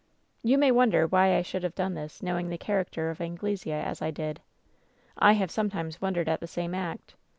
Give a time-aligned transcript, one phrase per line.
[0.41, 3.73] "You may wonder why I should have done this, know ing the character of Anglesea
[3.79, 4.41] as I did.
[5.15, 7.13] I have sometimes wondered at the same act.